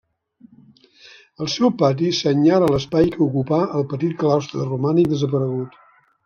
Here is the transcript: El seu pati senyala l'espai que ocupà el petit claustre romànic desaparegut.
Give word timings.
El 1.45 1.51
seu 1.55 1.69
pati 1.81 2.09
senyala 2.19 2.71
l'espai 2.71 3.11
que 3.17 3.21
ocupà 3.27 3.61
el 3.81 3.87
petit 3.93 4.17
claustre 4.25 4.67
romànic 4.71 5.13
desaparegut. 5.13 5.79